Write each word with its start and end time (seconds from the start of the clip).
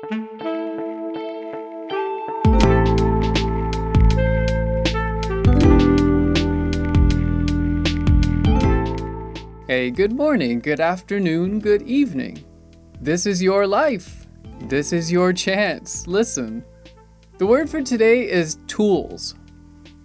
Hey, 0.00 0.10
good 9.90 10.12
morning, 10.12 10.60
good 10.60 10.78
afternoon, 10.78 11.58
good 11.58 11.82
evening. 11.82 12.44
This 13.00 13.26
is 13.26 13.42
your 13.42 13.66
life. 13.66 14.28
This 14.60 14.92
is 14.92 15.10
your 15.10 15.32
chance. 15.32 16.06
Listen. 16.06 16.64
The 17.38 17.46
word 17.46 17.68
for 17.68 17.82
today 17.82 18.30
is 18.30 18.60
tools. 18.68 19.34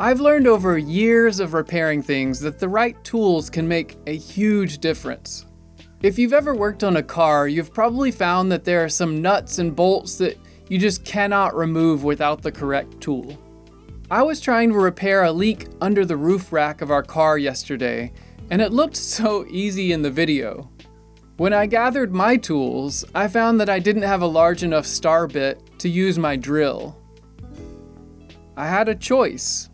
I've 0.00 0.20
learned 0.20 0.46
over 0.46 0.78
years 0.78 1.38
of 1.38 1.52
repairing 1.52 2.02
things 2.02 2.40
that 2.40 2.58
the 2.58 2.68
right 2.70 2.96
tools 3.04 3.50
can 3.50 3.68
make 3.68 3.98
a 4.06 4.16
huge 4.16 4.78
difference. 4.78 5.44
If 6.02 6.18
you've 6.18 6.32
ever 6.32 6.52
worked 6.52 6.82
on 6.82 6.96
a 6.96 7.02
car, 7.02 7.46
you've 7.46 7.72
probably 7.72 8.10
found 8.10 8.50
that 8.50 8.64
there 8.64 8.84
are 8.84 8.88
some 8.88 9.22
nuts 9.22 9.60
and 9.60 9.74
bolts 9.74 10.16
that 10.16 10.36
you 10.68 10.76
just 10.76 11.04
cannot 11.04 11.54
remove 11.54 12.02
without 12.02 12.42
the 12.42 12.50
correct 12.50 13.00
tool. 13.00 13.38
I 14.10 14.22
was 14.22 14.40
trying 14.40 14.70
to 14.70 14.78
repair 14.78 15.22
a 15.22 15.30
leak 15.30 15.68
under 15.80 16.04
the 16.04 16.16
roof 16.16 16.52
rack 16.52 16.82
of 16.82 16.90
our 16.90 17.04
car 17.04 17.38
yesterday, 17.38 18.12
and 18.50 18.60
it 18.60 18.72
looked 18.72 18.96
so 19.18 19.46
easy 19.46 19.92
in 19.92 20.02
the 20.02 20.10
video. 20.10 20.68
When 21.36 21.52
I 21.52 21.66
gathered 21.66 22.12
my 22.12 22.36
tools, 22.36 23.04
I 23.14 23.28
found 23.28 23.60
that 23.60 23.70
I 23.70 23.78
didn't 23.78 24.02
have 24.02 24.22
a 24.22 24.26
large 24.26 24.64
enough 24.64 24.86
star 24.86 25.28
bit 25.28 25.78
to 25.78 25.88
use 25.88 26.18
my 26.18 26.34
drill. 26.34 26.98
I 28.56 28.66
had 28.66 28.88
a 28.88 28.94
choice 28.96 29.70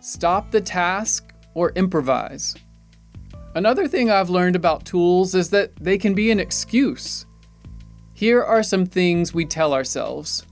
stop 0.00 0.50
the 0.50 0.60
task 0.60 1.32
or 1.54 1.70
improvise. 1.76 2.56
Another 3.54 3.88
thing 3.88 4.10
I've 4.10 4.30
learned 4.30 4.56
about 4.56 4.84
tools 4.84 5.34
is 5.34 5.50
that 5.50 5.74
they 5.76 5.98
can 5.98 6.14
be 6.14 6.30
an 6.30 6.38
excuse. 6.38 7.26
Here 8.12 8.42
are 8.42 8.62
some 8.62 8.84
things 8.84 9.32
we 9.32 9.44
tell 9.44 9.72
ourselves 9.72 10.44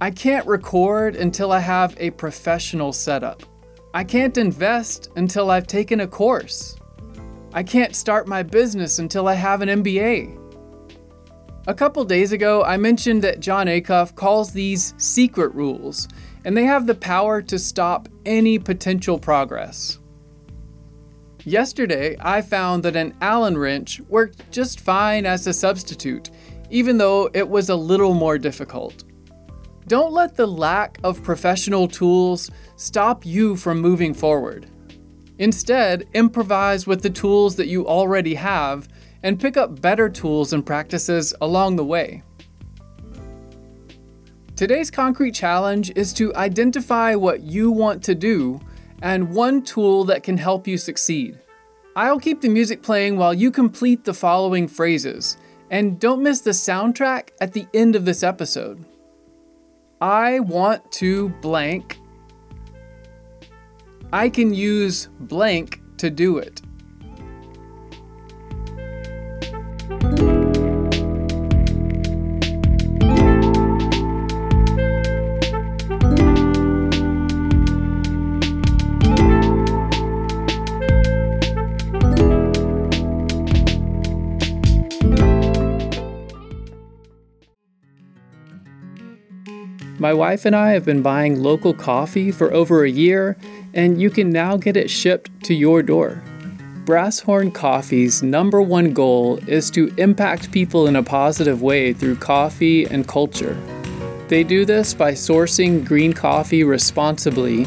I 0.00 0.10
can't 0.10 0.46
record 0.46 1.14
until 1.14 1.52
I 1.52 1.60
have 1.60 1.94
a 1.98 2.10
professional 2.10 2.92
setup. 2.92 3.42
I 3.94 4.02
can't 4.04 4.36
invest 4.36 5.10
until 5.16 5.50
I've 5.50 5.66
taken 5.66 6.00
a 6.00 6.06
course. 6.06 6.76
I 7.52 7.62
can't 7.62 7.94
start 7.94 8.26
my 8.26 8.42
business 8.42 8.98
until 8.98 9.28
I 9.28 9.34
have 9.34 9.60
an 9.60 9.68
MBA. 9.68 10.38
A 11.68 11.74
couple 11.74 12.04
days 12.04 12.32
ago, 12.32 12.64
I 12.64 12.76
mentioned 12.78 13.22
that 13.22 13.38
Jon 13.38 13.66
Acuff 13.68 14.16
calls 14.16 14.52
these 14.52 14.94
secret 14.96 15.54
rules, 15.54 16.08
and 16.44 16.56
they 16.56 16.64
have 16.64 16.88
the 16.88 16.94
power 16.94 17.40
to 17.42 17.58
stop 17.58 18.08
any 18.26 18.58
potential 18.58 19.18
progress. 19.18 20.00
Yesterday, 21.44 22.16
I 22.20 22.40
found 22.40 22.84
that 22.84 22.94
an 22.94 23.14
Allen 23.20 23.58
wrench 23.58 24.00
worked 24.08 24.48
just 24.52 24.80
fine 24.80 25.26
as 25.26 25.46
a 25.46 25.52
substitute, 25.52 26.30
even 26.70 26.98
though 26.98 27.30
it 27.34 27.48
was 27.48 27.68
a 27.68 27.74
little 27.74 28.14
more 28.14 28.38
difficult. 28.38 29.02
Don't 29.88 30.12
let 30.12 30.36
the 30.36 30.46
lack 30.46 30.98
of 31.02 31.24
professional 31.24 31.88
tools 31.88 32.48
stop 32.76 33.26
you 33.26 33.56
from 33.56 33.80
moving 33.80 34.14
forward. 34.14 34.70
Instead, 35.38 36.06
improvise 36.14 36.86
with 36.86 37.02
the 37.02 37.10
tools 37.10 37.56
that 37.56 37.66
you 37.66 37.88
already 37.88 38.34
have 38.34 38.88
and 39.24 39.40
pick 39.40 39.56
up 39.56 39.80
better 39.80 40.08
tools 40.08 40.52
and 40.52 40.64
practices 40.64 41.34
along 41.40 41.74
the 41.74 41.84
way. 41.84 42.22
Today's 44.54 44.92
concrete 44.92 45.32
challenge 45.32 45.90
is 45.96 46.12
to 46.12 46.32
identify 46.36 47.16
what 47.16 47.40
you 47.42 47.72
want 47.72 48.04
to 48.04 48.14
do 48.14 48.60
and 49.02 49.34
one 49.34 49.62
tool 49.62 50.04
that 50.04 50.22
can 50.22 50.38
help 50.38 50.66
you 50.66 50.78
succeed. 50.78 51.38
I'll 51.94 52.20
keep 52.20 52.40
the 52.40 52.48
music 52.48 52.82
playing 52.82 53.18
while 53.18 53.34
you 53.34 53.50
complete 53.50 54.04
the 54.04 54.14
following 54.14 54.66
phrases, 54.66 55.36
and 55.70 56.00
don't 56.00 56.22
miss 56.22 56.40
the 56.40 56.52
soundtrack 56.52 57.30
at 57.40 57.52
the 57.52 57.66
end 57.74 57.96
of 57.96 58.06
this 58.06 58.22
episode. 58.22 58.82
I 60.00 60.40
want 60.40 60.90
to 60.92 61.28
blank. 61.40 61.98
I 64.12 64.30
can 64.30 64.54
use 64.54 65.08
blank 65.20 65.80
to 65.98 66.08
do 66.08 66.38
it. 66.38 66.61
My 90.02 90.12
wife 90.12 90.44
and 90.46 90.56
I 90.56 90.72
have 90.72 90.84
been 90.84 91.00
buying 91.00 91.44
local 91.44 91.72
coffee 91.72 92.32
for 92.32 92.52
over 92.52 92.82
a 92.82 92.90
year, 92.90 93.36
and 93.72 94.02
you 94.02 94.10
can 94.10 94.30
now 94.30 94.56
get 94.56 94.76
it 94.76 94.90
shipped 94.90 95.44
to 95.44 95.54
your 95.54 95.80
door. 95.80 96.20
Brasshorn 96.84 97.54
Coffee's 97.54 98.20
number 98.20 98.60
one 98.60 98.94
goal 98.94 99.38
is 99.46 99.70
to 99.70 99.94
impact 99.98 100.50
people 100.50 100.88
in 100.88 100.96
a 100.96 101.04
positive 101.04 101.62
way 101.62 101.92
through 101.92 102.16
coffee 102.16 102.84
and 102.84 103.06
culture. 103.06 103.56
They 104.26 104.42
do 104.42 104.64
this 104.64 104.92
by 104.92 105.12
sourcing 105.12 105.86
green 105.86 106.12
coffee 106.12 106.64
responsibly, 106.64 107.64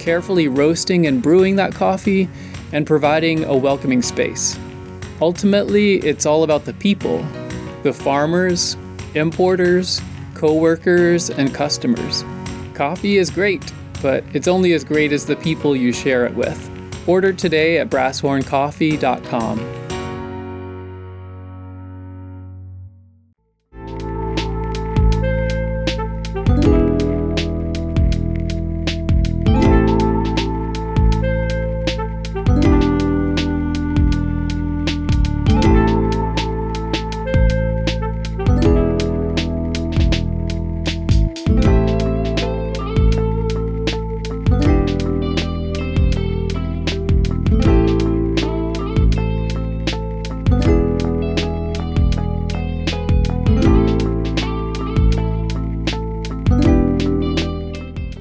carefully 0.00 0.48
roasting 0.48 1.06
and 1.06 1.22
brewing 1.22 1.54
that 1.54 1.76
coffee, 1.76 2.28
and 2.72 2.88
providing 2.88 3.44
a 3.44 3.56
welcoming 3.56 4.02
space. 4.02 4.58
Ultimately, 5.20 5.98
it's 5.98 6.26
all 6.26 6.42
about 6.42 6.64
the 6.64 6.74
people 6.74 7.24
the 7.84 7.92
farmers, 7.92 8.76
importers, 9.14 10.00
coworkers, 10.38 11.28
and 11.30 11.52
customers. 11.52 12.24
Coffee 12.74 13.18
is 13.18 13.28
great, 13.30 13.72
but 14.00 14.24
it's 14.32 14.48
only 14.48 14.72
as 14.72 14.84
great 14.84 15.12
as 15.12 15.26
the 15.26 15.36
people 15.36 15.76
you 15.76 15.92
share 15.92 16.24
it 16.24 16.34
with. 16.34 16.70
Order 17.06 17.32
today 17.32 17.78
at 17.78 17.90
brasshorncoffee.com. 17.90 19.77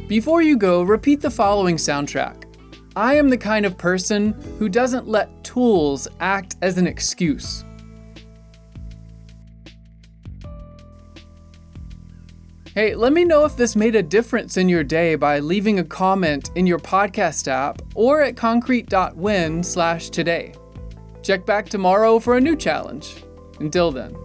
Before 0.07 0.41
you 0.41 0.55
go, 0.55 0.83
repeat 0.83 1.19
the 1.19 1.29
following 1.29 1.75
soundtrack. 1.75 2.45
I 2.95 3.15
am 3.15 3.29
the 3.29 3.37
kind 3.37 3.65
of 3.65 3.77
person 3.77 4.31
who 4.57 4.69
doesn't 4.69 5.07
let 5.07 5.43
tools 5.43 6.07
act 6.21 6.55
as 6.61 6.77
an 6.77 6.87
excuse. 6.87 7.65
Hey, 12.73 12.95
let 12.95 13.11
me 13.11 13.25
know 13.25 13.43
if 13.43 13.57
this 13.57 13.75
made 13.75 13.95
a 13.95 14.03
difference 14.03 14.55
in 14.55 14.69
your 14.69 14.83
day 14.83 15.15
by 15.15 15.39
leaving 15.39 15.79
a 15.79 15.83
comment 15.83 16.51
in 16.55 16.65
your 16.65 16.79
podcast 16.79 17.47
app 17.47 17.81
or 17.95 18.21
at 18.21 18.37
concrete.win 18.37 19.63
slash 19.63 20.09
today. 20.09 20.53
Check 21.21 21.45
back 21.45 21.67
tomorrow 21.67 22.19
for 22.19 22.37
a 22.37 22.41
new 22.41 22.55
challenge. 22.55 23.15
Until 23.59 23.91
then. 23.91 24.15